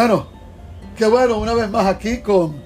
Bueno, 0.00 0.28
qué 0.96 1.06
bueno, 1.06 1.36
una 1.36 1.52
vez 1.52 1.70
más 1.70 1.84
aquí 1.84 2.22
con 2.22 2.56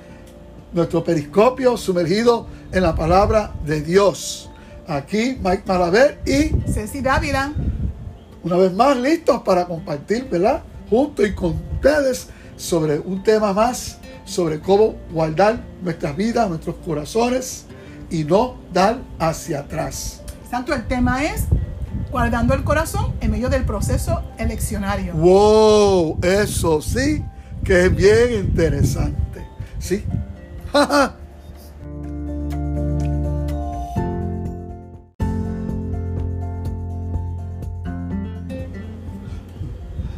nuestro 0.73 1.03
periscopio 1.03 1.77
sumergido 1.77 2.47
en 2.71 2.85
la 2.85 2.95
palabra 2.95 3.53
de 3.67 3.81
Dios. 3.81 4.53
Aquí 4.87 5.37
Mike 5.43 5.65
Malaver 5.67 6.21
y 6.25 6.55
Ceci 6.71 7.01
Dávila. 7.01 7.53
Una 8.45 8.57
vez 8.57 8.73
más 8.73 8.97
listos 8.99 9.43
para 9.43 9.67
compartir, 9.67 10.29
¿verdad? 10.31 10.63
Junto 10.89 11.27
y 11.27 11.35
con 11.35 11.61
ustedes 11.75 12.29
sobre 12.55 13.01
un 13.01 13.25
tema 13.25 13.53
más, 13.53 13.99
sobre 14.25 14.61
cómo 14.61 14.95
guardar 15.11 15.59
nuestras 15.83 16.17
vidas, 16.17 16.49
nuestros 16.49 16.77
corazones 16.85 17.67
y 18.11 18.23
no 18.23 18.59
dar 18.73 19.01
hacia 19.19 19.59
atrás. 19.59 20.23
Santo, 20.49 20.73
el 20.73 20.87
tema 20.87 21.25
es 21.25 21.47
guardando 22.15 22.55
el 22.55 22.63
corazón 22.63 23.13
en 23.21 23.33
medio 23.33 23.49
del 23.49 23.65
proceso 23.65 24.23
eleccionario. 24.39 25.15
¡Wow! 25.15 26.21
Eso 26.23 26.81
sí 26.81 27.25
que 27.65 27.87
es 27.87 27.97
bien 27.97 28.35
interesante. 28.35 29.45
¿Sí? 29.81 30.05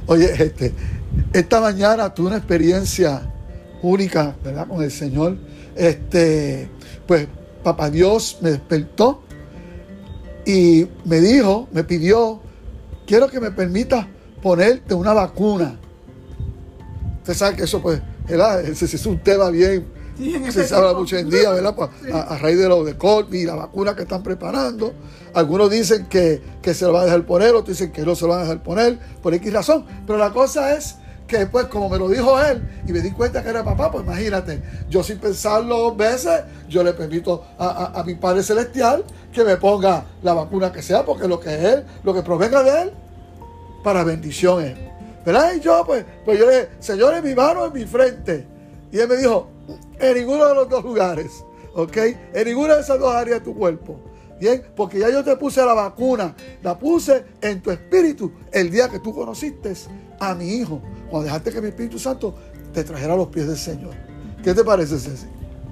Oye, 0.07 0.35
este, 0.35 0.75
esta 1.33 1.63
mañana 1.63 2.13
tuve 2.13 2.27
una 2.27 2.37
experiencia 2.37 3.23
única, 3.81 4.37
¿verdad? 4.45 4.69
Con 4.69 4.83
el 4.83 4.91
Señor. 4.91 5.39
Este, 5.75 6.69
pues, 7.07 7.27
Papá 7.65 7.89
Dios 7.89 8.37
me 8.43 8.51
despertó 8.51 9.23
y 10.47 10.87
me 11.05 11.21
dijo, 11.21 11.69
me 11.73 11.83
pidió, 11.83 12.41
quiero 13.05 13.29
que 13.29 13.41
me 13.41 13.51
permita 13.51 14.09
ponerte 14.41 14.95
una 14.95 15.13
vacuna. 15.13 15.77
Usted 17.19 17.35
sabe 17.35 17.57
que 17.57 17.65
eso, 17.65 17.83
pues, 17.83 18.01
¿verdad? 18.29 18.65
Ese 18.65 18.85
es 18.85 19.07
un 19.07 19.19
tema 19.19 19.51
bien, 19.51 19.85
se 20.51 20.73
habla 20.73 20.95
mucho 20.95 21.17
en 21.19 21.29
día, 21.29 21.51
¿verdad? 21.51 21.75
Pues, 21.75 21.91
a, 22.15 22.39
raíz 22.39 22.59
de 22.59 22.69
lo 22.69 22.85
de 22.85 22.97
COVID 22.97 23.35
y 23.35 23.45
la 23.45 23.57
vacuna 23.57 23.97
que 23.97 24.03
están 24.03 24.23
preparando. 24.23 24.95
Algunos 25.35 25.69
dicen 25.69 26.07
que, 26.07 26.41
que 26.63 26.75
se 26.75 26.85
lo 26.85 26.93
van 26.93 27.03
a 27.03 27.05
dejar 27.07 27.27
poner, 27.27 27.51
otros 27.51 27.77
dicen 27.77 27.91
que 27.91 28.03
no 28.03 28.15
se 28.15 28.23
lo 28.23 28.29
van 28.29 28.39
a 28.39 28.43
dejar 28.43 28.63
poner, 28.63 28.99
por 29.23 29.35
X 29.35 29.53
razón. 29.53 29.85
Pero 30.07 30.17
la 30.17 30.33
cosa 30.33 30.77
es 30.77 30.95
que 31.27 31.47
pues 31.47 31.67
como 31.67 31.89
me 31.89 31.99
lo 31.99 32.09
dijo 32.09 32.41
él 32.41 32.63
y 32.87 32.93
me 32.93 33.01
di 33.01 33.11
cuenta 33.11 33.43
que 33.43 33.49
era 33.49 33.65
papá, 33.65 33.91
pues 33.91 34.05
imagínate, 34.05 34.63
yo 34.89 35.03
sin 35.03 35.19
pensarlo 35.19 35.79
dos 35.79 35.97
veces, 35.97 36.43
yo 36.69 36.83
le 36.83 36.93
permito 36.93 37.45
a, 37.59 38.03
mi 38.07 38.15
Padre 38.15 38.43
Celestial 38.43 39.05
que 39.33 39.45
me 39.45 39.57
ponga 39.57 40.05
la 40.23 40.35
vacuna 40.35 40.73
que 40.73 40.83
sea, 40.83 41.05
porque 41.05 41.27
lo 41.27 41.41
que 41.41 41.55
es 41.55 41.65
él, 41.65 41.85
lo 42.05 42.15
que 42.15 42.23
provenga 42.23 42.63
de 42.63 42.83
él, 42.83 42.93
para 43.83 44.05
bendición 44.05 44.65
es. 44.65 44.77
¿Verdad? 45.25 45.55
Y 45.55 45.61
yo 45.61 45.83
pues, 45.85 46.05
pues 46.25 46.39
yo 46.39 46.47
le 46.47 46.53
dije, 46.53 46.69
Señor, 46.79 47.15
en 47.15 47.25
mi 47.25 47.35
mano, 47.35 47.67
en 47.67 47.73
mi 47.73 47.85
frente. 47.85 48.47
Y 48.93 48.99
él 48.99 49.09
me 49.09 49.17
dijo, 49.17 49.49
en 49.99 50.15
ninguno 50.15 50.47
de 50.47 50.55
los 50.55 50.69
dos 50.69 50.85
lugares, 50.85 51.45
¿ok? 51.75 51.97
En 52.33 52.47
ninguna 52.47 52.77
de 52.77 52.83
esas 52.83 52.99
dos 53.01 53.13
áreas 53.13 53.41
de 53.41 53.45
tu 53.45 53.57
cuerpo. 53.57 53.99
Bien, 54.39 54.63
porque 54.77 54.99
ya 55.01 55.11
yo 55.11 55.25
te 55.25 55.35
puse 55.37 55.65
la 55.65 55.73
vacuna, 55.73 56.35
la 56.63 56.79
puse 56.79 57.25
en 57.41 57.63
tu 57.63 57.71
espíritu 57.71 58.31
el 58.53 58.71
día 58.71 58.89
que 58.89 58.99
tú 58.99 59.15
conociste 59.15 59.75
a 60.21 60.35
mi 60.35 60.49
hijo, 60.49 60.81
cuando 61.11 61.25
dejaste 61.25 61.53
que 61.53 61.61
mi 61.61 61.69
Espíritu 61.69 61.99
Santo 61.99 62.35
te 62.73 62.85
trajera 62.85 63.15
a 63.15 63.17
los 63.17 63.29
pies 63.29 63.47
del 63.47 63.57
Señor. 63.57 63.95
¿Qué 64.43 64.55
te 64.55 64.63
parece, 64.65 64.99
Ceci? 64.99 65.27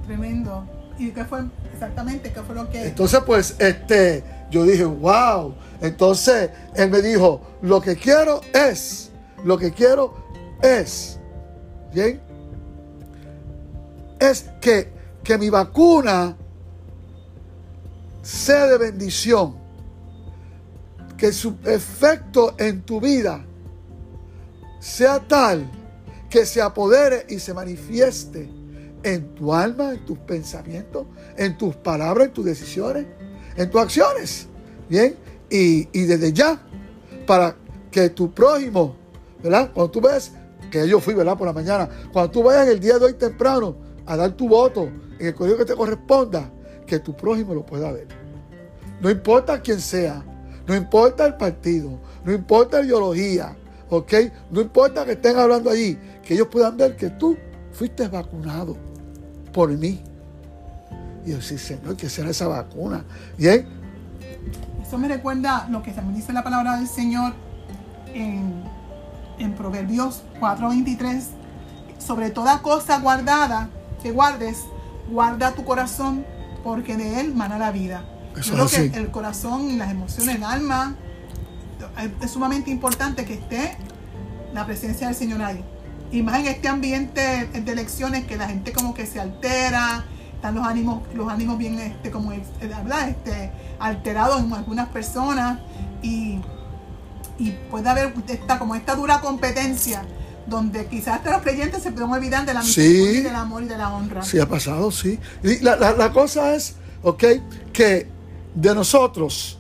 Tremendo. 0.07 0.65
¿Y 0.99 1.11
qué 1.11 1.25
fue 1.25 1.45
exactamente? 1.73 2.33
¿Qué 2.33 2.43
fue 2.43 2.55
lo 2.55 2.71
que.? 2.71 2.87
Entonces, 2.87 3.21
pues, 3.27 3.57
este, 3.59 4.25
yo 4.51 4.65
dije, 4.65 4.85
wow. 4.85 5.55
Entonces, 5.81 6.51
él 6.75 6.91
me 6.91 7.03
dijo, 7.03 7.41
lo 7.63 7.81
que 7.81 7.97
quiero 7.97 8.41
es, 8.53 9.11
lo 9.45 9.59
que 9.59 9.73
quiero 9.73 10.15
es, 10.63 11.19
¿bien? 11.93 12.21
Es 14.19 14.51
que, 14.61 14.93
que 15.23 15.37
mi 15.37 15.51
vacuna 15.51 16.37
sea 18.23 18.67
de 18.67 18.79
bendición. 18.79 19.57
Que 21.17 21.33
su 21.33 21.57
efecto 21.65 22.55
en 22.59 22.83
tu 22.83 23.01
vida 23.01 23.45
sea 24.85 25.19
tal 25.19 25.67
que 26.29 26.45
se 26.45 26.61
apodere 26.61 27.25
y 27.31 27.39
se 27.39 27.55
manifieste 27.55 28.51
en 29.03 29.35
tu 29.35 29.55
alma, 29.55 29.93
en 29.95 30.05
tus 30.05 30.19
pensamientos, 30.19 31.07
en 31.39 31.57
tus 31.57 31.75
palabras, 31.75 32.27
en 32.29 32.35
tus 32.35 32.45
decisiones, 32.45 33.07
en 33.57 33.71
tus 33.71 33.81
acciones. 33.81 34.47
Bien, 34.87 35.17
y, 35.49 35.85
desde 36.05 36.35
ya, 36.35 36.61
para 37.27 37.57
que 37.91 38.11
tu 38.11 38.31
prójimo, 38.35 38.95
¿verdad? 39.43 39.71
Cuando 39.73 39.91
tú 39.91 40.03
ves, 40.03 40.33
que 40.71 40.87
yo 40.87 41.01
fui, 41.01 41.15
¿verdad? 41.15 41.39
Por 41.39 41.47
la 41.47 41.55
mañana, 41.55 41.89
cuando 42.13 42.31
tú 42.31 42.43
vayas 42.43 42.69
el 42.69 42.79
día 42.79 42.99
de 42.99 43.07
hoy 43.07 43.15
temprano 43.15 43.77
a 44.05 44.19
dar 44.19 44.33
tu 44.33 44.49
voto 44.49 44.91
en 45.19 45.29
el 45.29 45.35
colegio 45.35 45.57
que 45.57 45.65
te 45.65 45.75
corresponda, 45.75 46.53
que 46.87 46.99
tu 46.99 47.17
prójimo 47.17 47.55
lo 47.55 47.65
pueda 47.65 47.91
ver. 47.91 48.09
No 49.01 49.09
importa 49.09 49.63
quién 49.63 49.81
sea, 49.81 50.23
no 50.67 50.77
importa 50.77 51.25
el 51.25 51.37
partido, 51.37 51.99
no 52.23 52.33
importa 52.33 52.81
la 52.81 52.85
ideología, 52.85 53.57
¿ok? 53.91 54.13
No 54.51 54.61
importa 54.61 55.05
que 55.05 55.13
estén 55.13 55.39
hablando 55.39 55.71
allí, 55.71 55.99
que 56.23 56.35
ellos 56.35 56.49
puedan 56.49 56.77
ver 56.77 56.97
que 56.97 57.11
tú 57.11 57.37
fuiste 57.73 58.09
vacunado 58.09 58.77
por 59.53 59.71
mí. 59.71 60.03
Y 61.25 61.31
yo 61.31 61.41
sí, 61.41 61.59
Señor, 61.59 61.97
que 61.97 62.09
será 62.09 62.31
esa 62.31 62.49
vacuna. 62.49 63.05
Bien. 63.39 63.67
Eso 64.83 64.99
me 64.99 65.09
recuerda 65.09 65.67
lo 65.71 65.83
que 65.83 65.93
también 65.93 66.17
dice 66.17 66.33
la 66.33 66.45
palabra 66.45 66.77
del 66.77 66.89
Señor 66.89 67.35
en, 68.13 68.63
en 69.39 69.55
Proverbios 69.55 70.23
4:23. 70.41 71.23
Sobre 71.99 72.31
toda 72.31 72.61
cosa 72.61 72.99
guardada 73.01 73.71
que 74.03 74.13
guardes, 74.13 74.59
guarda 75.11 75.53
tu 75.53 75.65
corazón, 75.65 76.27
porque 76.63 76.97
de 76.97 77.21
él 77.21 77.35
mana 77.35 77.59
la 77.59 77.73
vida. 77.73 78.05
Yo 78.43 78.53
creo 78.53 78.69
que 78.69 78.99
el 78.99 79.11
corazón, 79.11 79.79
las 79.79 79.91
emociones, 79.91 80.37
el 80.37 80.45
alma, 80.45 80.97
es 82.21 82.31
sumamente 82.31 82.71
importante 82.71 83.25
que 83.25 83.35
esté 83.35 83.77
la 84.53 84.65
presencia 84.65 85.09
del 85.09 85.17
Señor 85.17 85.43
ahí. 85.43 85.63
Y 86.13 86.23
más 86.23 86.39
en 86.41 86.47
este 86.47 86.69
ambiente 86.69 87.49
de 87.53 87.73
elecciones 87.73 88.25
que 88.25 88.37
la 88.37 88.49
gente 88.49 88.73
como 88.73 88.95
que 88.95 89.07
se 89.07 89.21
altera, 89.21 90.05
están 90.35 90.55
los 90.55 90.67
ánimos, 90.67 91.03
los 91.15 91.29
ánimos 91.29 91.59
bien 91.59 91.79
este, 91.79 92.11
como 92.11 92.31
¿verdad? 92.61 93.09
Este, 93.09 93.51
alterados 93.79 94.43
en 94.43 94.53
algunas 94.53 94.89
personas 94.91 95.59
y, 96.03 96.39
y 97.39 97.51
puede 97.71 97.89
haber 97.89 98.15
esta, 98.29 98.59
como 98.59 98.75
esta 98.75 98.95
dura 98.95 99.21
competencia 99.21 100.05
donde 100.47 100.87
quizás 100.87 101.17
hasta 101.17 101.33
los 101.33 101.43
creyentes 101.43 101.83
se 101.83 101.91
pueden 101.91 102.13
olvidar 102.13 102.45
de 102.45 102.53
la 102.53 102.61
misericordia, 102.61 103.23
del 103.23 103.35
amor 103.35 103.63
y 103.63 103.67
de 103.67 103.79
la 103.79 103.95
honra. 103.95 104.23
Sí, 104.23 104.39
ha 104.39 104.47
pasado, 104.47 104.91
sí. 104.91 105.19
Y 105.43 105.61
la, 105.61 105.77
la 105.77 106.13
cosa 106.13 106.55
es, 106.55 106.77
ok, 107.03 107.25
que 107.73 108.07
de 108.55 108.75
nosotros, 108.75 109.59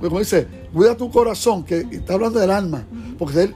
como 0.00 0.20
dice, 0.20 0.59
cuida 0.72 0.96
tu 0.96 1.10
corazón, 1.10 1.64
que 1.64 1.86
está 1.90 2.14
hablando 2.14 2.38
del 2.38 2.50
alma, 2.50 2.84
porque 3.18 3.42
él, 3.42 3.54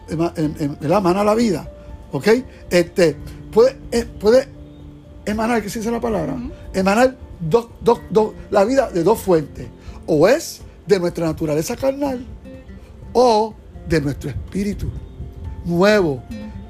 la 0.80 0.98
emana 0.98 1.24
la 1.24 1.34
vida, 1.34 1.70
¿ok? 2.12 2.28
Este, 2.70 3.16
puede, 3.52 3.76
eh, 3.92 4.04
puede 4.04 4.48
emanar, 5.24 5.62
¿qué 5.62 5.70
se 5.70 5.78
dice 5.78 5.90
la 5.90 6.00
palabra? 6.00 6.36
Emanar 6.72 7.16
dos, 7.40 7.68
dos, 7.80 8.00
dos, 8.10 8.32
la 8.50 8.64
vida 8.64 8.90
de 8.90 9.02
dos 9.02 9.20
fuentes, 9.20 9.68
o 10.06 10.28
es 10.28 10.60
de 10.86 10.98
nuestra 10.98 11.26
naturaleza 11.26 11.76
carnal, 11.76 12.24
o 13.12 13.54
de 13.88 14.00
nuestro 14.00 14.30
espíritu 14.30 14.90
nuevo 15.64 16.22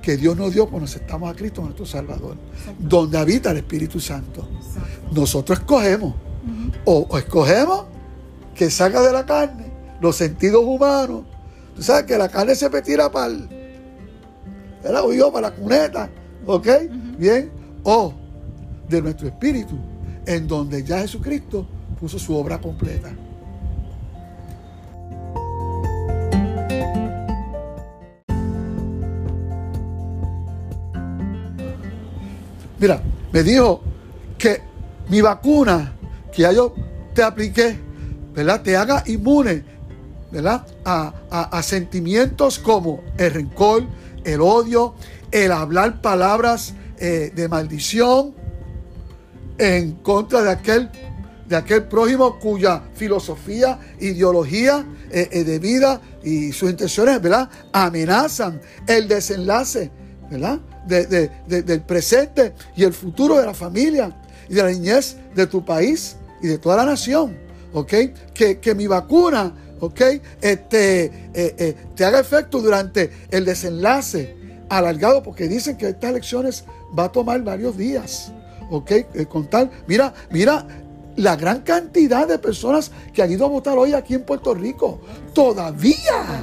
que 0.03 0.17
Dios 0.17 0.37
nos 0.37 0.53
dio 0.53 0.67
cuando 0.69 0.85
aceptamos 0.85 1.31
a 1.31 1.35
Cristo 1.35 1.63
nuestro 1.63 1.87
Salvador, 1.87 2.37
donde 2.79 3.17
habita 3.17 3.51
el 3.53 3.59
Espíritu 3.59 3.99
Santo. 4.01 4.47
Nosotros 5.13 5.61
escogemos, 5.61 6.15
o 6.85 7.17
escogemos 7.17 7.87
que 8.55 8.71
saca 8.71 9.01
de 9.01 9.13
la 9.13 9.25
carne 9.25 9.74
los 10.01 10.17
sentidos 10.17 10.65
humanos. 10.65 11.23
Tú 11.75 11.83
sabes 11.83 12.05
que 12.05 12.17
la 12.17 12.29
carne 12.29 12.55
se 12.55 12.69
tira 12.83 13.11
para 13.11 13.27
el, 13.27 13.49
¿verdad? 14.83 15.03
para 15.33 15.51
la 15.51 15.55
cuneta, 15.55 16.11
¿ok? 16.47 16.69
Bien. 17.19 17.51
O 17.83 18.15
de 18.89 19.03
nuestro 19.03 19.29
espíritu, 19.29 19.77
en 20.27 20.47
donde 20.47 20.83
ya 20.85 21.01
Jesucristo 21.01 21.67
puso 22.01 22.19
su 22.19 22.35
obra 22.37 22.61
completa. 22.61 23.11
Mira, 32.79 33.01
me 33.33 33.43
dijo 33.43 33.83
que 34.37 34.61
mi 35.09 35.21
vacuna 35.21 35.93
que 36.33 36.43
ya 36.43 36.53
yo 36.53 36.75
te 37.15 37.23
apliqué 37.23 37.79
¿verdad? 38.35 38.63
Te 38.63 38.77
haga 38.77 39.03
inmune, 39.07 39.65
¿verdad? 40.31 40.67
A, 40.85 41.63
sentimientos 41.63 42.59
como 42.59 43.03
el 43.19 43.33
rencor, 43.33 43.85
el 44.25 44.41
odio, 44.41 44.95
el 45.31 45.53
hablar 45.53 46.01
palabras 46.01 46.75
eh, 46.99 47.33
de 47.35 47.49
maldición 47.49 48.35
en 49.59 49.93
contra 49.97 50.43
de 50.43 50.51
aquel, 50.51 50.91
de 51.49 51.57
aquel 51.57 51.85
prójimo 51.85 52.39
cuya 52.39 52.83
filosofía, 52.95 53.79
ideología 54.01 54.85
eh, 55.11 55.29
eh, 55.31 55.45
de 55.45 55.59
vida 55.59 56.01
y 56.23 56.53
sus 56.53 56.71
intenciones, 56.71 57.21
¿verdad? 57.21 57.49
Amenazan 57.73 58.61
el 58.87 59.07
desenlace 59.07 59.91
¿verdad? 60.31 60.59
del 60.87 61.83
presente 61.83 62.55
y 62.77 62.85
el 62.85 62.93
futuro 62.93 63.39
de 63.39 63.47
la 63.47 63.55
familia 63.55 64.17
y 64.49 64.55
de 64.55 64.63
la 64.63 64.71
niñez 64.71 65.17
de 65.35 65.47
tu 65.47 65.65
país 65.65 66.17
y 66.43 66.49
de 66.49 66.59
toda 66.59 66.77
la 66.79 66.87
nación. 66.87 67.37
¿Ok? 67.73 67.93
Que, 68.33 68.75
mi 68.77 68.87
vacuna, 68.87 69.53
¿ok? 69.85 70.01
Este, 70.41 71.05
eh, 71.05 71.11
eh, 71.35 71.77
te 71.95 72.05
haga 72.05 72.21
efecto 72.21 72.61
durante 72.61 73.11
el 73.31 73.45
desenlace 73.45 74.37
alargado, 74.69 75.23
porque 75.23 75.49
dicen 75.49 75.77
que 75.77 75.89
estas 75.89 76.11
elecciones 76.11 76.65
va 76.99 77.05
a 77.05 77.13
tomar 77.13 77.43
varios 77.43 77.77
días. 77.77 78.33
¿Ok? 78.71 78.91
Eh, 78.91 79.27
con 79.29 79.49
tal, 79.49 79.71
mira, 79.87 80.15
mira 80.31 80.67
la 81.17 81.37
gran 81.37 81.61
cantidad 81.61 82.27
de 82.27 82.39
personas 82.39 82.91
que 83.13 83.23
han 83.23 83.31
ido 83.31 83.45
a 83.45 83.49
votar 83.49 83.77
hoy 83.77 83.93
aquí 83.93 84.15
en 84.15 84.25
Puerto 84.25 84.55
Rico. 84.55 85.01
Todavía 85.33 86.41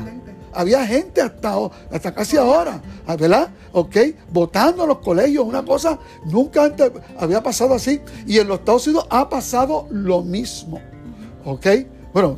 había 0.53 0.85
gente 0.85 1.21
hasta, 1.21 1.55
hasta 1.91 2.13
casi 2.13 2.37
ahora, 2.37 2.81
¿verdad? 3.07 3.49
¿Ok? 3.71 3.97
Votando 4.31 4.83
en 4.83 4.89
los 4.89 4.99
colegios, 4.99 5.45
una 5.45 5.65
cosa 5.65 5.97
nunca 6.25 6.65
antes 6.65 6.91
había 7.17 7.41
pasado 7.41 7.73
así. 7.73 8.01
Y 8.27 8.37
en 8.37 8.47
los 8.47 8.59
Estados 8.59 8.85
Unidos 8.87 9.07
ha 9.09 9.27
pasado 9.27 9.87
lo 9.89 10.21
mismo, 10.21 10.79
¿ok? 11.43 11.67
Bueno, 12.13 12.37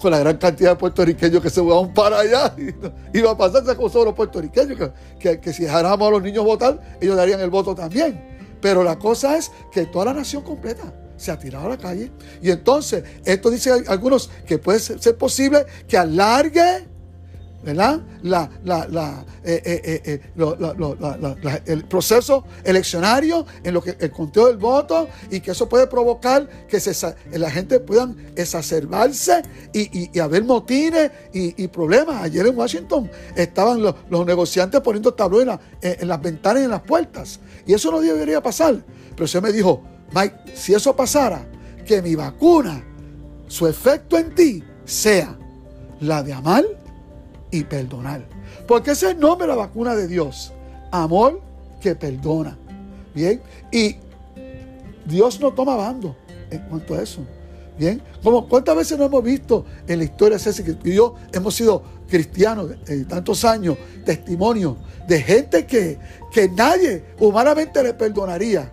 con 0.00 0.10
la 0.10 0.18
gran 0.18 0.36
cantidad 0.38 0.70
de 0.70 0.76
puertorriqueños 0.76 1.42
que 1.42 1.50
se 1.50 1.60
van 1.60 1.92
para 1.92 2.20
allá, 2.20 2.54
iba 3.12 3.30
a 3.30 3.36
pasar 3.36 3.62
esa 3.62 3.76
cosa 3.76 4.00
los 4.00 4.14
puertorriqueños, 4.14 4.90
que, 5.18 5.40
que, 5.40 5.52
si 5.52 5.64
dejáramos 5.64 6.08
a 6.08 6.10
los 6.10 6.22
niños 6.22 6.44
votar, 6.44 6.80
ellos 7.00 7.16
darían 7.16 7.40
el 7.40 7.50
voto 7.50 7.74
también. 7.74 8.34
Pero 8.60 8.82
la 8.82 8.98
cosa 8.98 9.36
es 9.36 9.50
que 9.70 9.86
toda 9.86 10.06
la 10.06 10.14
nación 10.14 10.42
completa 10.42 10.92
se 11.16 11.30
ha 11.30 11.38
tirado 11.38 11.66
a 11.66 11.70
la 11.70 11.78
calle. 11.78 12.10
Y 12.42 12.50
entonces, 12.50 13.04
esto 13.24 13.50
dice 13.50 13.72
algunos 13.86 14.30
que 14.46 14.58
puede 14.58 14.80
ser 14.80 15.16
posible 15.16 15.66
que 15.86 15.98
alargue 15.98 16.93
¿verdad? 17.64 18.00
El 21.66 21.84
proceso 21.84 22.44
eleccionario 22.62 23.46
en 23.62 23.74
lo 23.74 23.82
que 23.82 23.96
el 23.98 24.10
conteo 24.10 24.48
del 24.48 24.58
voto 24.58 25.08
y 25.30 25.40
que 25.40 25.52
eso 25.52 25.68
puede 25.68 25.86
provocar 25.86 26.48
que 26.68 26.78
se, 26.78 27.14
la 27.32 27.50
gente 27.50 27.80
pueda 27.80 28.14
exacerbarse 28.36 29.42
y, 29.72 30.18
haber 30.18 30.44
motines 30.44 31.10
y, 31.32 31.66
problemas. 31.68 32.22
Ayer 32.22 32.46
en 32.46 32.56
Washington 32.56 33.10
estaban 33.34 33.82
los, 33.82 33.94
negociantes 34.26 34.80
poniendo 34.80 35.14
tablones 35.14 35.58
en, 35.80 36.06
las 36.06 36.20
ventanas 36.20 36.62
y 36.62 36.64
en 36.64 36.70
las 36.70 36.82
puertas. 36.82 37.40
Y 37.66 37.72
eso 37.72 37.90
no 37.90 38.00
debería 38.00 38.42
pasar. 38.42 38.76
Pero 39.10 39.24
usted 39.24 39.42
me 39.42 39.52
dijo, 39.52 39.82
Mike, 40.14 40.34
si 40.54 40.74
eso 40.74 40.94
pasara, 40.94 41.46
que 41.86 42.02
mi 42.02 42.14
vacuna, 42.14 42.82
su 43.48 43.66
efecto 43.66 44.18
en 44.18 44.34
ti 44.34 44.64
sea 44.84 45.36
la 46.00 46.22
de 46.22 46.32
amar 46.32 46.64
y 47.54 47.62
perdonar. 47.62 48.24
Porque 48.66 48.90
ese 48.90 49.06
es 49.06 49.12
el 49.12 49.20
nombre 49.20 49.46
de 49.46 49.52
la 49.52 49.56
vacuna 49.56 49.94
de 49.94 50.08
Dios. 50.08 50.52
Amor 50.90 51.40
que 51.80 51.94
perdona. 51.94 52.58
Bien. 53.14 53.40
Y 53.70 53.96
Dios 55.06 55.38
no 55.40 55.52
toma 55.52 55.76
bando 55.76 56.16
en 56.50 56.58
cuanto 56.62 56.94
a 56.94 57.02
eso. 57.02 57.24
Bien. 57.78 58.02
Como 58.24 58.48
cuántas 58.48 58.76
veces 58.76 58.98
no 58.98 59.04
hemos 59.04 59.22
visto 59.22 59.64
en 59.86 59.98
la 59.98 60.04
historia 60.04 60.38
César 60.38 60.64
que 60.64 60.94
yo 60.94 61.14
hemos 61.32 61.54
sido 61.54 61.82
cristianos 62.08 62.70
de, 62.84 63.04
tantos 63.04 63.44
años, 63.44 63.76
testimonios 64.04 64.76
de 65.06 65.22
gente 65.22 65.64
que, 65.64 65.98
que 66.32 66.48
nadie 66.48 67.04
humanamente 67.20 67.82
le 67.84 67.94
perdonaría. 67.94 68.72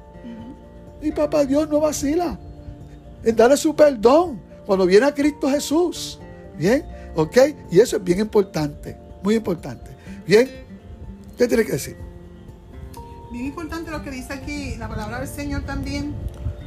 Y 1.04 1.12
papá 1.12 1.46
Dios 1.46 1.70
no 1.70 1.80
vacila 1.80 2.40
en 3.24 3.36
darle 3.36 3.58
su 3.58 3.76
perdón 3.76 4.42
cuando 4.66 4.88
viene 4.88 5.06
a 5.06 5.14
Cristo 5.14 5.48
Jesús. 5.50 6.20
Bien. 6.58 7.01
¿Ok? 7.16 7.38
Y 7.72 7.80
eso 7.80 7.98
es 7.98 8.04
bien 8.04 8.20
importante, 8.20 8.98
muy 9.24 9.36
importante. 9.36 9.92
Bien, 10.26 10.50
¿qué 11.38 11.48
tiene 11.48 11.66
que 11.66 11.74
decir? 11.74 11.98
Bien 13.32 13.46
importante 13.46 13.92
lo 13.92 14.04
que 14.04 14.12
dice 14.12 14.34
aquí 14.34 14.76
la 14.78 14.90
palabra 14.90 15.20
del 15.20 15.28
Señor 15.28 15.64
también 15.64 16.14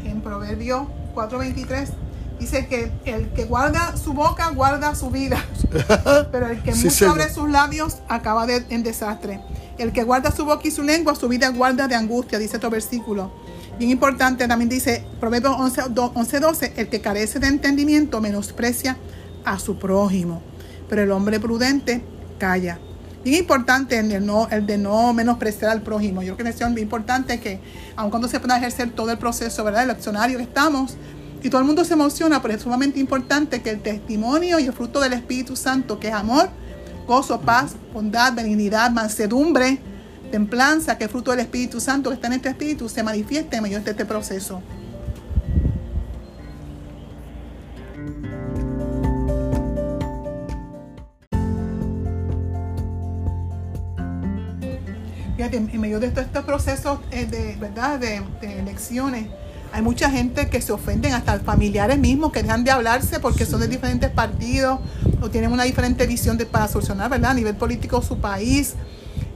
en 0.04 0.20
Proverbios 0.20 0.86
4:23. 1.14 1.90
Dice 2.38 2.66
que 2.66 2.90
el 3.04 3.32
que 3.32 3.44
guarda 3.44 3.96
su 3.96 4.12
boca 4.12 4.50
guarda 4.50 4.94
su 4.94 5.10
vida, 5.10 5.44
pero 6.32 6.48
el 6.48 6.62
que 6.62 6.74
mucho 6.74 7.10
abre 7.10 7.32
sus 7.32 7.48
labios 7.48 7.98
acaba 8.08 8.46
en 8.50 8.82
desastre. 8.82 9.40
El 9.78 9.92
que 9.92 10.02
guarda 10.02 10.30
su 10.30 10.44
boca 10.44 10.66
y 10.66 10.70
su 10.70 10.82
lengua, 10.82 11.14
su 11.14 11.28
vida 11.28 11.48
guarda 11.50 11.86
de 11.86 11.94
angustia, 11.94 12.38
dice 12.38 12.56
otro 12.56 12.70
versículo. 12.70 13.30
Bien 13.78 13.90
importante 13.90 14.46
también 14.48 14.68
dice 14.68 15.04
Proverbios 15.20 15.56
11:12, 15.56 16.72
el 16.76 16.88
que 16.88 17.00
carece 17.00 17.38
de 17.38 17.48
entendimiento 17.48 18.20
menosprecia 18.20 18.96
a 19.44 19.58
su 19.58 19.78
prójimo. 19.78 20.42
Pero 20.88 21.02
el 21.02 21.10
hombre 21.10 21.40
prudente 21.40 22.02
calla. 22.38 22.78
Bien 23.24 23.40
importante 23.40 23.98
el 23.98 24.08
de 24.10 24.20
no, 24.20 24.48
el 24.50 24.66
de 24.66 24.76
no 24.76 25.14
menospreciar 25.14 25.70
al 25.70 25.82
prójimo. 25.82 26.22
Yo 26.22 26.36
creo 26.36 26.54
que 26.54 26.64
es 26.64 26.78
importante 26.78 27.40
que, 27.40 27.58
aun 27.96 28.10
cuando 28.10 28.28
se 28.28 28.38
pueda 28.38 28.58
ejercer 28.58 28.90
todo 28.90 29.10
el 29.10 29.18
proceso, 29.18 29.64
¿verdad? 29.64 29.84
El 29.84 29.90
accionario 29.90 30.36
que 30.36 30.44
estamos, 30.44 30.96
y 31.42 31.50
todo 31.50 31.60
el 31.60 31.66
mundo 31.66 31.84
se 31.84 31.92
emociona, 31.92 32.40
pero 32.40 32.54
es 32.54 32.62
sumamente 32.62 32.98
importante 32.98 33.60
que 33.60 33.70
el 33.70 33.80
testimonio 33.80 34.58
y 34.58 34.64
el 34.64 34.72
fruto 34.72 35.00
del 35.00 35.12
Espíritu 35.12 35.56
Santo, 35.56 36.00
que 36.00 36.08
es 36.08 36.14
amor, 36.14 36.48
gozo, 37.06 37.40
paz, 37.40 37.76
bondad, 37.92 38.32
benignidad, 38.32 38.90
mansedumbre, 38.90 39.78
templanza, 40.30 40.96
que 40.96 41.04
el 41.04 41.10
fruto 41.10 41.32
del 41.32 41.40
Espíritu 41.40 41.80
Santo 41.80 42.08
que 42.08 42.14
está 42.14 42.28
en 42.28 42.34
este 42.34 42.48
Espíritu, 42.48 42.88
se 42.88 43.02
manifieste 43.02 43.56
en 43.56 43.62
medio 43.62 43.80
de 43.80 43.90
este 43.90 44.06
proceso. 44.06 44.62
En, 55.56 55.80
medio 55.80 56.00
de 56.00 56.08
todos 56.10 56.26
estos 56.26 56.44
procesos 56.44 56.98
eh, 57.10 57.26
de, 57.26 57.56
¿verdad? 57.56 57.98
De, 57.98 58.22
elecciones, 58.42 59.26
hay 59.72 59.82
mucha 59.82 60.10
gente 60.10 60.48
que 60.48 60.60
se 60.60 60.72
ofenden, 60.72 61.14
hasta 61.14 61.40
familiares 61.40 61.98
mismos 61.98 62.32
que 62.32 62.42
dejan 62.42 62.62
de 62.64 62.70
hablarse 62.70 63.18
porque 63.18 63.44
son 63.44 63.60
de 63.60 63.68
diferentes 63.68 64.10
partidos 64.10 64.78
o 65.20 65.30
tienen 65.30 65.52
una 65.52 65.64
diferente 65.64 66.06
visión 66.06 66.38
de, 66.38 66.46
para 66.46 66.68
solucionar 66.68 67.10
¿verdad? 67.10 67.32
a 67.32 67.34
nivel 67.34 67.56
político 67.56 68.00
su 68.02 68.18
país. 68.18 68.74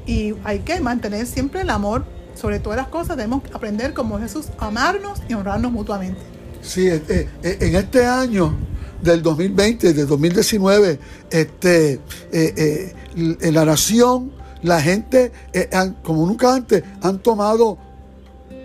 Y 0.07 0.35
hay 0.45 0.61
que 0.61 0.79
mantener 0.81 1.27
siempre 1.27 1.63
el 1.63 1.71
amor 1.71 2.05
sobre 2.35 2.61
todas 2.61 2.77
las 2.77 2.89
cosas. 2.89 3.17
Debemos 3.17 3.43
aprender 3.53 3.95
como 3.95 4.19
Jesús, 4.19 4.47
amarnos 4.59 5.21
y 5.29 5.35
honrarnos 5.35 5.73
mutuamente. 5.73 6.21
Sí, 6.63 6.87
eh, 6.87 7.03
eh, 7.09 7.59
en 7.61 7.75
este 7.75 8.07
año 8.07 8.55
del 9.03 9.23
2020, 9.23 9.93
del 9.93 10.07
2019, 10.07 10.99
este, 11.31 12.01
en 12.33 13.55
la 13.55 13.65
nación 13.65 14.33
la 14.63 14.81
gente, 14.81 15.33
eh, 15.53 15.69
como 16.03 16.27
nunca 16.27 16.55
antes, 16.55 16.83
han 17.03 17.19
tomado 17.21 17.79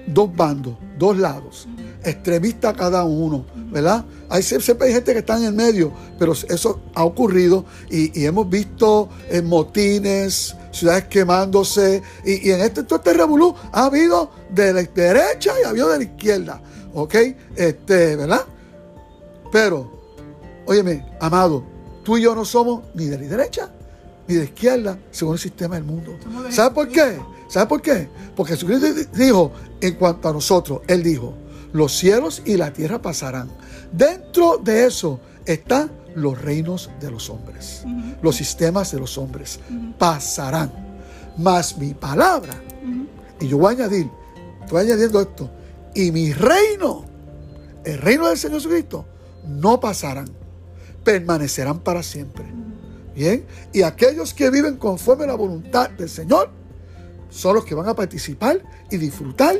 dos 0.07 0.35
bandos, 0.35 0.75
dos 0.97 1.17
lados, 1.17 1.67
extremistas 2.03 2.75
cada 2.75 3.03
uno, 3.03 3.45
¿verdad? 3.71 4.05
Hay 4.29 4.43
siempre 4.43 4.87
hay 4.87 4.93
gente 4.93 5.13
que 5.13 5.19
está 5.19 5.37
en 5.37 5.45
el 5.45 5.53
medio, 5.53 5.91
pero 6.19 6.33
eso 6.33 6.81
ha 6.93 7.03
ocurrido 7.03 7.65
y, 7.89 8.25
hemos 8.25 8.49
visto 8.49 9.09
eh, 9.29 9.41
motines, 9.41 10.55
ciudades 10.71 11.05
quemándose, 11.05 12.01
y, 12.25 12.49
en 12.49 12.61
este, 12.61 12.83
todo 12.83 12.97
este 12.97 13.13
revolú 13.13 13.55
ha 13.71 13.85
habido 13.85 14.31
de 14.49 14.73
la 14.73 14.83
derecha 14.83 15.53
y 15.59 15.65
ha 15.65 15.69
habido 15.69 15.89
de 15.89 15.97
la 15.99 16.03
izquierda, 16.03 16.61
¿ok? 16.93 17.15
Este, 17.55 18.15
¿verdad? 18.15 18.41
Pero, 19.51 19.91
óyeme, 20.65 21.05
amado, 21.19 21.63
tú 22.03 22.17
y 22.17 22.23
yo 22.23 22.35
no 22.35 22.43
somos 22.43 22.83
ni 22.95 23.05
de 23.05 23.17
la 23.17 23.27
derecha 23.27 23.71
ni 24.27 24.35
de 24.35 24.45
izquierda 24.45 24.97
según 25.11 25.33
el 25.33 25.39
sistema 25.39 25.75
del 25.75 25.83
mundo. 25.83 26.17
¿Sabe 26.49 26.73
por 26.73 26.87
qué? 26.87 27.19
¿Sabe 27.47 27.67
por 27.67 27.81
qué? 27.81 28.09
Porque 28.35 28.53
Jesucristo 28.53 28.87
dijo, 29.13 29.51
en 29.81 29.95
cuanto 29.95 30.29
a 30.29 30.33
nosotros, 30.33 30.81
Él 30.87 31.03
dijo, 31.03 31.35
los 31.73 31.95
cielos 31.97 32.41
y 32.45 32.57
la 32.57 32.71
tierra 32.71 33.01
pasarán. 33.01 33.49
Dentro 33.91 34.57
de 34.57 34.85
eso 34.85 35.19
están 35.45 35.91
los 36.15 36.41
reinos 36.41 36.89
de 36.99 37.11
los 37.11 37.29
hombres, 37.29 37.83
los 38.21 38.35
sistemas 38.35 38.91
de 38.91 38.99
los 38.99 39.17
hombres, 39.17 39.59
pasarán. 39.97 40.71
Mas 41.37 41.77
mi 41.77 41.93
palabra, 41.93 42.53
y 43.39 43.47
yo 43.47 43.57
voy 43.57 43.73
a 43.73 43.77
añadir, 43.77 44.09
estoy 44.61 44.81
añadiendo 44.81 45.19
esto, 45.19 45.49
y 45.95 46.11
mi 46.11 46.31
reino, 46.33 47.05
el 47.83 47.97
reino 47.97 48.27
del 48.27 48.37
Señor 48.37 48.59
Jesucristo, 48.59 49.05
no 49.47 49.79
pasarán, 49.79 50.29
permanecerán 51.03 51.79
para 51.79 52.03
siempre. 52.03 52.45
Bien, 53.15 53.45
y 53.71 53.83
aquellos 53.83 54.33
que 54.33 54.49
viven 54.49 54.77
conforme 54.77 55.25
a 55.25 55.27
la 55.27 55.35
voluntad 55.35 55.89
del 55.91 56.09
Señor 56.09 56.49
son 57.29 57.55
los 57.55 57.65
que 57.65 57.75
van 57.75 57.87
a 57.87 57.95
participar 57.95 58.61
y 58.89 58.97
disfrutar 58.97 59.55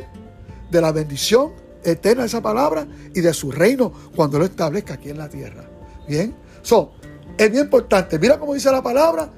de 0.72 0.82
la 0.82 0.92
bendición 0.92 1.54
eterna 1.84 2.24
de 2.24 2.28
esa 2.28 2.42
palabra 2.42 2.88
y 3.14 3.22
de 3.22 3.34
su 3.34 3.52
reino 3.52 3.94
cuando 4.16 4.40
lo 4.40 4.46
establezca 4.46 4.96
aquí 4.96 5.10
en 5.10 5.18
la 5.20 5.30
tierra. 5.30 5.70
Bien, 6.08 6.36
so, 6.62 6.94
es 7.38 7.52
bien 7.52 7.66
importante. 7.66 8.18
Mira 8.18 8.40
cómo 8.40 8.54
dice 8.54 8.72
la 8.72 8.82
palabra. 8.82 9.30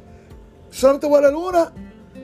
Solamente 0.70 1.08
voy 1.08 1.24
a 1.24 1.30
una 1.30 1.74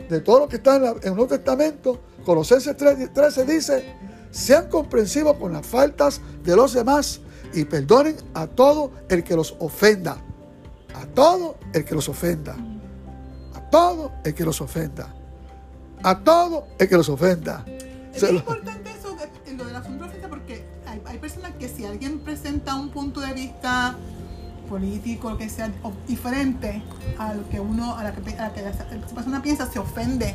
de 0.09 0.19
todo 0.21 0.39
lo 0.39 0.47
que 0.47 0.57
está 0.57 0.77
en, 0.77 0.85
el 0.85 1.15
Nuevo 1.15 1.27
Testamento. 1.27 1.99
Colosenses 2.25 2.75
13 2.77 3.45
dice: 3.45 3.95
Sean 4.31 4.69
comprensivos 4.69 5.37
con 5.37 5.53
las 5.53 5.65
faltas 5.65 6.21
de 6.43 6.55
los 6.55 6.73
demás 6.73 7.19
y 7.53 7.65
perdonen 7.65 8.15
a 8.33 8.47
todo 8.47 8.91
el 9.09 9.23
que 9.23 9.35
los 9.35 9.55
ofenda 9.59 10.17
a 10.93 11.05
todo 11.05 11.57
el 11.73 11.85
que 11.85 11.95
los 11.95 12.07
ofenda. 12.09 12.55
A 13.55 13.61
todo 13.69 14.11
el 14.23 14.33
que 14.33 14.43
los 14.45 14.59
ofenda. 14.61 15.13
a 16.03 16.17
todo 16.19 16.67
el 16.79 16.89
que 16.89 16.97
los 16.97 17.09
ofenda. 17.09 17.63
Es 18.13 18.23
lo- 18.23 18.39
importante 18.39 18.89
eso, 18.91 19.15
lo 19.55 19.65
de 19.65 19.71
la 19.71 19.79
ofensa, 19.79 20.27
porque 20.29 20.65
hay, 20.87 21.01
hay 21.05 21.17
personas 21.19 21.51
que 21.59 21.69
si 21.69 21.85
alguien 21.85 22.19
presenta 22.19 22.75
un 22.75 22.89
punto 22.89 23.19
de 23.21 23.33
vista 23.33 23.95
político, 24.67 25.37
que 25.37 25.47
sea 25.49 25.71
diferente 26.07 26.81
al 27.19 27.43
que 27.49 27.59
uno, 27.59 27.95
a 27.97 28.03
la 28.03 28.13
que, 28.13 28.33
a 28.35 28.47
la 28.47 28.53
que 28.53 28.61
esa 28.61 28.69
esa 28.83 29.13
persona 29.15 29.41
piensa, 29.41 29.69
se 29.71 29.79
ofende. 29.79 30.33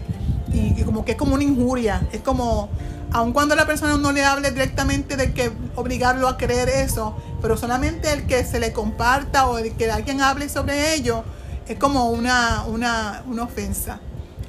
Y, 0.52 0.80
y 0.80 0.84
como 0.84 1.04
que 1.04 1.12
es 1.12 1.18
como 1.18 1.34
una 1.34 1.44
injuria. 1.44 2.06
Es 2.12 2.20
como, 2.20 2.68
aun 3.12 3.32
cuando 3.32 3.54
la 3.54 3.66
persona 3.66 3.96
no 3.96 4.12
le 4.12 4.24
hable 4.24 4.50
directamente 4.50 5.16
de 5.16 5.32
que 5.32 5.50
obligarlo 5.74 6.28
a 6.28 6.36
creer 6.36 6.68
eso, 6.68 7.16
pero 7.42 7.56
solamente 7.56 8.12
el 8.12 8.26
que 8.26 8.44
se 8.44 8.60
le 8.60 8.72
comparta 8.72 9.46
o 9.46 9.58
el 9.58 9.72
que 9.72 9.90
alguien 9.90 10.20
hable 10.20 10.48
sobre 10.48 10.94
ello, 10.94 11.24
es 11.66 11.78
como 11.78 12.10
una, 12.10 12.64
una, 12.66 13.22
una 13.26 13.44
ofensa. 13.44 14.00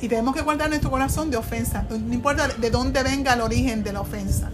Y 0.02 0.08
tenemos 0.08 0.36
que 0.36 0.42
guardar 0.42 0.70
nuestro 0.70 0.92
corazón 0.92 1.32
de 1.32 1.38
ofensa. 1.38 1.86
No 1.90 2.14
importa 2.14 2.48
de 2.48 2.70
dónde 2.70 3.02
venga 3.04 3.34
el 3.34 3.42
origen 3.42 3.84
de 3.84 3.94
la 3.94 4.02
ofensa. 4.02 4.52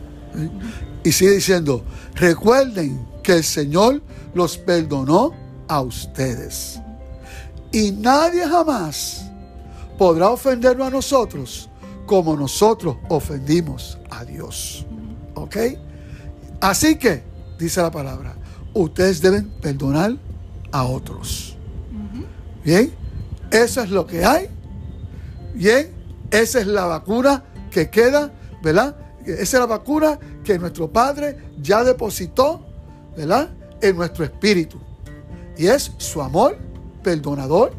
Y 1.04 1.12
sigue 1.12 1.32
diciendo, 1.32 1.84
recuerden 2.16 3.06
que 3.22 3.34
el 3.34 3.44
Señor 3.44 4.02
los 4.34 4.58
perdonó 4.58 5.34
a 5.68 5.82
ustedes. 5.82 6.80
Y 7.72 7.92
nadie 7.92 8.48
jamás 8.48 9.26
podrá 10.04 10.32
ofendernos 10.32 10.88
a 10.88 10.90
nosotros 10.90 11.70
como 12.06 12.36
nosotros 12.36 12.98
ofendimos 13.08 13.98
a 14.10 14.26
Dios. 14.26 14.86
¿Ok? 15.34 15.56
Así 16.60 16.98
que, 16.98 17.24
dice 17.58 17.82
la 17.82 17.90
palabra, 17.90 18.36
ustedes 18.74 19.22
deben 19.22 19.50
perdonar 19.62 20.18
a 20.74 20.84
otros. 20.84 21.56
Bien, 22.66 22.94
eso 23.50 23.82
es 23.82 23.92
lo 23.92 24.06
que 24.06 24.26
hay. 24.26 24.50
Bien, 25.54 25.90
esa 26.32 26.60
es 26.60 26.68
la 26.68 26.86
vacuna 26.86 27.42
que 27.72 27.90
queda, 27.90 28.30
¿verdad? 28.62 28.98
Esa 29.26 29.42
es 29.42 29.54
la 29.54 29.68
vacuna 29.68 30.20
que 30.44 30.60
nuestro 30.60 30.92
Padre 30.92 31.38
ya 31.62 31.82
depositó, 31.82 32.60
¿verdad? 33.16 33.52
En 33.82 33.96
nuestro 33.96 34.26
espíritu. 34.26 34.82
Y 35.58 35.68
es 35.68 35.94
su 35.96 36.22
amor 36.22 36.58
perdonador 37.02 37.72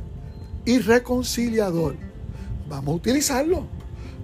y 0.65 0.79
reconciliador. 0.79 2.04
Vamos 2.69 2.93
a 2.93 2.97
utilizarlo. 2.97 3.67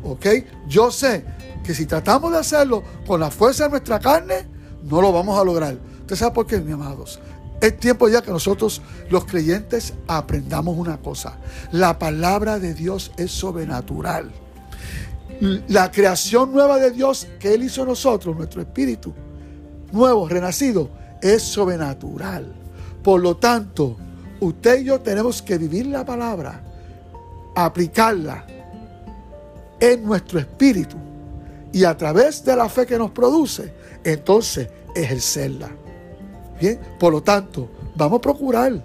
¿Ok? 0.02 0.26
Yo 0.68 0.90
sé 0.90 1.25
que 1.64 1.75
si 1.75 1.87
tratamos 1.87 2.32
de 2.32 2.38
hacerlo 2.38 2.82
con 3.06 3.20
la 3.20 3.30
fuerza 3.30 3.64
de 3.64 3.70
nuestra 3.70 4.00
carne, 4.00 4.47
no 4.85 5.00
lo 5.00 5.12
vamos 5.12 5.38
a 5.38 5.44
lograr. 5.44 5.76
¿Usted 6.00 6.16
sabe 6.16 6.35
por 6.35 6.47
qué, 6.47 6.59
mis 6.61 6.75
amados? 6.75 7.20
Es 7.61 7.78
tiempo 7.78 8.09
ya 8.09 8.23
que 8.23 8.30
nosotros, 8.30 8.80
los 9.11 9.26
creyentes, 9.26 9.92
aprendamos 10.09 10.78
una 10.78 10.97
cosa. 10.97 11.38
La 11.73 11.99
palabra 11.99 12.59
de 12.59 12.73
Dios 12.73 13.12
es 13.18 13.30
sobrenatural. 13.30 14.30
La 15.68 15.90
creación 15.90 16.52
nueva 16.52 16.78
de 16.78 16.90
Dios 16.90 17.26
que 17.38 17.54
Él 17.54 17.64
hizo 17.64 17.82
en 17.82 17.88
nosotros, 17.88 18.37
nuestro 18.37 18.62
espíritu 18.62 19.14
nuevo, 19.92 20.28
renacido, 20.28 20.90
es 21.20 21.42
sobrenatural. 21.42 22.52
Por 23.02 23.20
lo 23.20 23.37
tanto, 23.37 23.97
usted 24.40 24.80
y 24.80 24.85
yo 24.85 25.00
tenemos 25.00 25.42
que 25.42 25.59
vivir 25.59 25.87
la 25.87 26.04
palabra, 26.04 26.62
aplicarla 27.54 28.45
en 29.78 30.04
nuestro 30.04 30.38
espíritu 30.38 30.97
y 31.73 31.85
a 31.85 31.97
través 31.97 32.45
de 32.45 32.57
la 32.57 32.69
fe 32.69 32.87
que 32.87 32.99
nos 32.99 33.11
produce, 33.11 33.73
entonces 34.04 34.69
ejercerla. 34.95 35.71
Bien, 36.61 36.78
por 36.99 37.12
lo 37.12 37.23
tanto, 37.23 37.69
vamos 37.97 38.19
a 38.19 38.21
procurar 38.21 38.85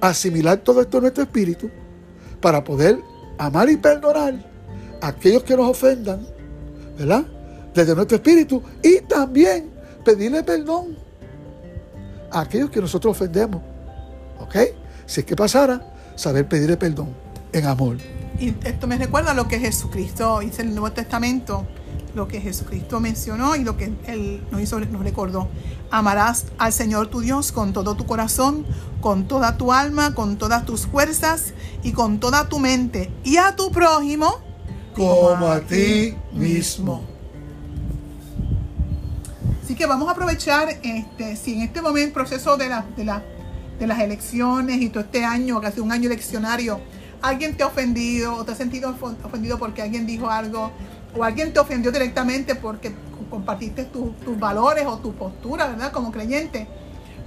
asimilar 0.00 0.58
todo 0.58 0.80
esto 0.80 0.98
en 0.98 1.02
nuestro 1.02 1.24
espíritu 1.24 1.70
para 2.40 2.64
poder 2.64 2.98
amar 3.38 3.68
y 3.68 3.76
perdonar 3.76 4.34
a 5.00 5.08
aquellos 5.08 5.42
que 5.42 5.56
nos 5.56 5.68
ofendan, 5.68 6.26
¿verdad? 6.98 7.24
Desde 7.74 7.94
nuestro 7.94 8.16
espíritu 8.16 8.62
y 8.82 9.00
también 9.00 9.70
pedirle 10.04 10.42
perdón 10.42 10.96
a 12.30 12.40
aquellos 12.40 12.70
que 12.70 12.80
nosotros 12.80 13.16
ofendemos. 13.16 13.60
¿Ok? 14.40 14.56
Si 15.06 15.20
es 15.20 15.26
que 15.26 15.36
pasara, 15.36 15.94
saber 16.16 16.48
pedirle 16.48 16.76
perdón 16.76 17.21
en 17.52 17.66
amor. 17.66 17.98
Y 18.40 18.54
esto 18.64 18.86
me 18.86 18.96
recuerda 18.98 19.34
lo 19.34 19.46
que 19.48 19.58
Jesucristo 19.60 20.40
dice 20.40 20.62
en 20.62 20.68
el 20.68 20.74
Nuevo 20.74 20.92
Testamento, 20.92 21.66
lo 22.14 22.28
que 22.28 22.40
Jesucristo 22.40 23.00
mencionó 23.00 23.56
y 23.56 23.64
lo 23.64 23.76
que 23.76 23.92
Él 24.06 24.42
nos 24.50 24.60
hizo, 24.60 24.80
nos 24.80 25.02
recordó. 25.02 25.48
Amarás 25.90 26.46
al 26.58 26.72
Señor 26.72 27.08
tu 27.08 27.20
Dios 27.20 27.52
con 27.52 27.72
todo 27.72 27.94
tu 27.94 28.04
corazón, 28.06 28.66
con 29.00 29.28
toda 29.28 29.56
tu 29.56 29.72
alma, 29.72 30.14
con 30.14 30.36
todas 30.38 30.64
tus 30.64 30.86
fuerzas 30.86 31.52
y 31.82 31.92
con 31.92 32.18
toda 32.20 32.48
tu 32.48 32.58
mente. 32.58 33.10
Y 33.24 33.36
a 33.36 33.54
tu 33.56 33.70
prójimo 33.70 34.34
Como 34.96 35.46
a 35.46 35.60
ti 35.60 36.14
mismo. 36.32 37.02
Así 39.64 39.74
que 39.74 39.86
vamos 39.86 40.08
a 40.08 40.12
aprovechar, 40.12 40.68
este, 40.82 41.36
si 41.36 41.54
en 41.54 41.62
este 41.62 41.80
momento 41.80 42.06
el 42.08 42.12
proceso 42.12 42.56
de, 42.56 42.68
la- 42.68 42.84
de, 42.96 43.04
la- 43.04 43.22
de 43.78 43.86
las 43.86 44.00
elecciones 44.00 44.80
y 44.82 44.88
todo 44.88 45.04
este 45.04 45.24
año, 45.24 45.60
casi 45.60 45.80
un 45.80 45.92
año 45.92 46.08
eleccionario, 46.10 46.80
alguien 47.22 47.56
te 47.56 47.62
ha 47.62 47.66
ofendido 47.68 48.34
o 48.34 48.44
te 48.44 48.52
has 48.52 48.58
sentido 48.58 48.94
ofendido 49.22 49.58
porque 49.58 49.82
alguien 49.82 50.06
dijo 50.06 50.28
algo 50.30 50.72
o 51.16 51.24
alguien 51.24 51.52
te 51.52 51.60
ofendió 51.60 51.92
directamente 51.92 52.54
porque 52.54 52.94
compartiste 53.30 53.84
tu- 53.84 54.10
tus 54.24 54.38
valores 54.38 54.84
o 54.86 54.98
tu 54.98 55.14
postura, 55.14 55.66
¿verdad? 55.68 55.92
Como 55.92 56.10
creyente. 56.12 56.66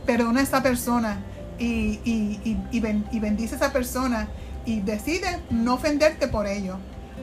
Perdona 0.05 0.41
a 0.41 0.43
esa 0.43 0.61
persona 0.61 1.19
y, 1.57 1.99
y- 2.03 2.39
y- 2.43 2.57
y 2.71 2.79
ben- 2.79 3.05
y 3.11 3.19
bendice 3.19 3.55
a 3.55 3.57
esa 3.57 3.73
persona 3.73 4.27
y 4.65 4.81
decide 4.81 5.39
no 5.49 5.75
ofenderte 5.75 6.27
por 6.27 6.45
ello. 6.47 6.77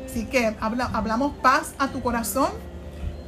Así 0.09 0.25
que 0.26 0.57
habla- 0.61 0.91
hablamos 0.93 1.33
paz 1.43 1.75
a 1.79 1.88
tu 1.88 2.02
corazón 2.02 2.49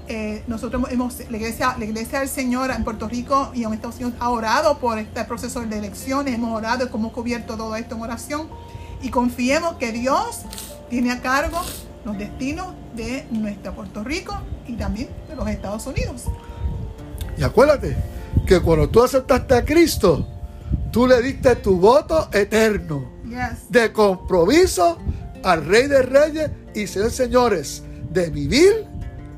eh, 0.06 0.42
nosotros 0.48 0.82
hemos, 0.90 1.18
la 1.30 1.36
iglesia, 1.38 1.76
la 1.78 1.84
iglesia 1.86 2.20
del 2.20 2.28
Señor 2.28 2.70
en 2.70 2.84
Puerto 2.84 3.08
Rico 3.08 3.50
y 3.54 3.64
en 3.64 3.72
Estados 3.72 3.96
Unidos 3.96 4.12
ha 4.20 4.28
orado 4.28 4.76
por 4.78 4.98
este 4.98 5.24
proceso 5.24 5.60
de 5.62 5.78
elecciones, 5.78 6.34
hemos 6.34 6.54
orado 6.54 6.84
y 6.84 6.88
hemos 6.94 7.10
cubierto 7.12 7.56
todo 7.56 7.74
esto 7.74 7.94
en 7.94 8.02
oración 8.02 8.48
y 9.04 9.10
confiemos 9.10 9.74
que 9.74 9.92
Dios 9.92 10.40
tiene 10.88 11.12
a 11.12 11.20
cargo 11.20 11.60
los 12.06 12.16
destinos 12.16 12.68
de 12.96 13.26
nuestra 13.30 13.72
Puerto 13.72 14.02
Rico 14.02 14.34
y 14.66 14.74
también 14.74 15.10
de 15.28 15.36
los 15.36 15.46
Estados 15.48 15.86
Unidos. 15.86 16.24
Y 17.36 17.42
acuérdate 17.42 17.96
que 18.46 18.60
cuando 18.60 18.88
tú 18.88 19.02
aceptaste 19.02 19.54
a 19.54 19.64
Cristo, 19.64 20.26
tú 20.90 21.06
le 21.06 21.20
diste 21.20 21.56
tu 21.56 21.76
voto 21.78 22.28
eterno 22.32 23.12
Yes. 23.24 23.70
de 23.70 23.92
compromiso 23.92 24.98
al 25.42 25.64
Rey 25.66 25.86
de 25.88 26.02
Reyes 26.02 26.50
y 26.74 26.86
Señor 26.86 27.08
de 27.08 27.10
Señores, 27.14 27.82
de 28.10 28.30
vivir 28.30 28.86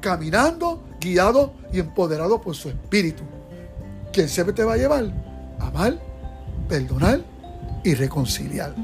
caminando, 0.01 0.85
guiado 1.01 1.55
y 1.73 1.81
empoderado 1.81 2.41
por 2.41 2.55
su 2.55 2.69
Espíritu, 2.69 3.23
quien 4.13 4.29
siempre 4.29 4.55
te 4.55 4.65
va 4.65 4.75
a 4.75 4.77
llevar 4.77 5.13
a 5.59 5.69
amar, 5.69 5.99
perdonar 6.69 7.21
y 7.85 7.95
reconciliar. 7.95 8.75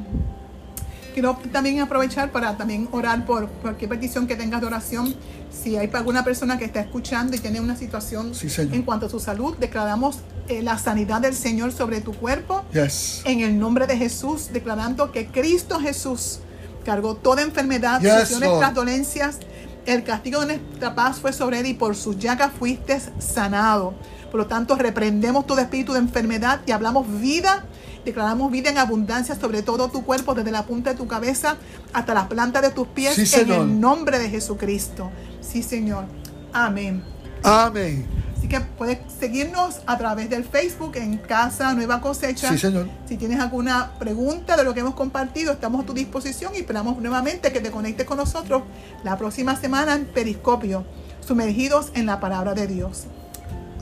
Quiero 1.13 1.39
también 1.53 1.81
aprovechar 1.81 2.33
para 2.33 2.57
también 2.57 2.89
orar 2.93 3.25
por 3.27 3.49
cualquier 3.49 3.91
petición 3.91 4.27
que 4.27 4.37
tengas 4.37 4.61
de 4.61 4.67
oración. 4.67 5.15
Si 5.51 5.77
hay 5.77 5.91
alguna 5.93 6.25
persona 6.25 6.59
que 6.59 6.65
está 6.65 6.81
escuchando 6.81 7.37
y 7.37 7.39
tiene 7.39 7.61
una 7.61 7.77
situación 7.77 8.35
Sí, 8.35 8.49
en 8.59 8.83
cuanto 8.83 9.07
a 9.07 9.09
su 9.11 9.21
salud, 9.21 9.57
declaramos 9.59 10.19
eh, 10.49 10.63
la 10.63 10.79
sanidad 10.79 11.21
del 11.21 11.35
Señor 11.35 11.73
sobre 11.73 12.01
tu 12.01 12.13
cuerpo. 12.13 12.65
Yes. 12.73 13.23
En 13.25 13.41
el 13.41 13.59
nombre 13.59 13.87
de 13.87 13.97
Jesús, 13.97 14.49
declarando 14.53 15.13
que 15.13 15.27
Cristo 15.27 15.79
Jesús 15.79 16.41
cargó 16.85 17.15
toda 17.15 17.43
enfermedad, 17.43 18.01
Yes, 18.01 18.39
nuestras 18.39 18.75
dolencias. 18.75 19.39
El 19.85 20.05
castigo 20.05 20.41
de 20.41 20.59
nuestra 20.59 20.95
paz 20.95 21.19
fue 21.19 21.33
sobre 21.33 21.61
él 21.61 21.67
y 21.67 21.75
por 21.75 21.97
sus 21.97 22.19
llagas 22.19 22.53
fuiste 22.57 23.01
sanado. 23.19 23.95
Por 24.31 24.41
lo 24.41 24.47
tanto, 24.47 24.77
reprendemos 24.77 25.47
todo 25.47 25.61
espíritu 25.61 25.93
de 25.93 25.99
enfermedad 25.99 26.61
y 26.67 26.71
hablamos 26.71 27.07
vida. 27.21 27.65
Declaramos 28.05 28.51
vida 28.51 28.71
en 28.71 28.79
abundancia 28.79 29.35
sobre 29.37 29.63
todo 29.63 29.89
tu 29.89 30.05
cuerpo, 30.05 30.35
desde 30.35 30.51
la 30.51 30.67
punta 30.67 30.91
de 30.91 30.97
tu 30.97 31.07
cabeza 31.07 31.57
hasta 31.93 32.15
la 32.15 32.29
planta 32.29 32.61
de 32.61 32.71
tus 32.71 32.89
pies, 32.89 33.15
Sí, 33.15 33.41
en 33.41 33.53
el 33.53 33.81
nombre 33.81 34.19
de 34.19 34.29
Jesucristo. 34.29 35.11
Sí, 35.41 35.63
Señor. 35.63 36.07
Amén. 36.53 37.03
Amén. 37.45 38.07
Así 38.37 38.49
que 38.49 38.61
puedes 38.61 38.99
seguirnos 39.21 39.83
a 39.87 39.97
través 39.99 40.29
del 40.29 40.43
Facebook 40.43 40.97
en 40.97 41.17
Casa 41.17 41.75
Nueva 41.75 42.01
Cosecha. 42.01 42.49
Sí, 42.51 42.59
Señor. 42.59 42.89
Si 43.09 43.17
tienes 43.17 43.39
alguna 43.39 43.93
pregunta 44.01 44.57
de 44.57 44.65
lo 44.65 44.75
que 44.75 44.81
hemos 44.81 44.95
compartido, 44.95 45.53
estamos 45.53 45.85
a 45.85 45.87
tu 45.87 45.95
disposición 45.95 46.53
y 46.57 46.59
esperamos 46.59 46.99
nuevamente 46.99 47.53
que 47.53 47.61
te 47.61 47.71
conectes 47.71 48.05
con 48.05 48.17
nosotros 48.17 48.65
la 49.05 49.17
próxima 49.17 49.55
semana 49.55 49.95
en 49.95 50.07
Periscopio, 50.07 50.85
sumergidos 51.25 51.93
en 51.95 52.07
la 52.07 52.19
palabra 52.19 52.55
de 52.55 52.67
Dios. 52.67 53.05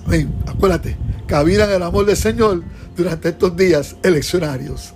Amén. 0.04 0.30
Acuérdate, 0.46 0.96
caminan 1.26 1.70
el 1.70 1.82
amor 1.82 2.04
del 2.04 2.18
Señor 2.18 2.62
durante 2.96 3.30
estos 3.30 3.56
días 3.56 3.96
eleccionarios. 4.02 4.94